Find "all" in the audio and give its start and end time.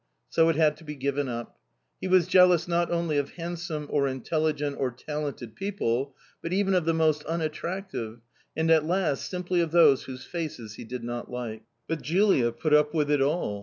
13.21-13.59